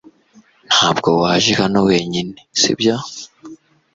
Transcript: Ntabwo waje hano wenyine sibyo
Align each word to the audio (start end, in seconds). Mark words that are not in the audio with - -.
Ntabwo 0.69 1.09
waje 1.21 1.51
hano 1.61 1.79
wenyine 1.89 2.35
sibyo 2.59 2.95